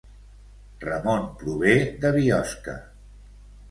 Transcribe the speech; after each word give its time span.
Ramon 0.85 1.29
prové 1.43 1.77
de 2.01 2.15
Biosca 2.19 2.79